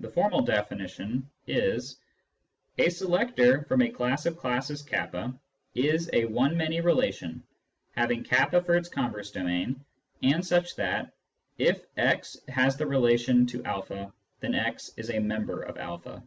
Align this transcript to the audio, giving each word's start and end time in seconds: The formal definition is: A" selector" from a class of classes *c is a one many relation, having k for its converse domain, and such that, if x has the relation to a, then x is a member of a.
The 0.00 0.08
formal 0.08 0.42
definition 0.42 1.30
is: 1.46 2.00
A" 2.78 2.88
selector" 2.90 3.62
from 3.68 3.82
a 3.82 3.88
class 3.88 4.26
of 4.26 4.36
classes 4.36 4.80
*c 4.82 4.96
is 5.76 6.10
a 6.12 6.24
one 6.24 6.56
many 6.56 6.80
relation, 6.80 7.44
having 7.92 8.24
k 8.24 8.44
for 8.62 8.74
its 8.74 8.88
converse 8.88 9.30
domain, 9.30 9.84
and 10.24 10.44
such 10.44 10.74
that, 10.74 11.12
if 11.56 11.86
x 11.96 12.36
has 12.48 12.76
the 12.76 12.86
relation 12.88 13.46
to 13.46 13.62
a, 13.64 14.12
then 14.40 14.56
x 14.56 14.90
is 14.96 15.08
a 15.10 15.20
member 15.20 15.62
of 15.62 15.76
a. 16.04 16.20